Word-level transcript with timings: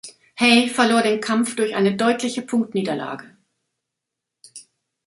Haye 0.35 0.67
verlor 0.77 1.03
den 1.03 1.21
Kampf 1.21 1.55
durch 1.55 1.75
eine 1.75 1.95
deutliche 1.95 2.41
Punktniederlage. 2.41 3.37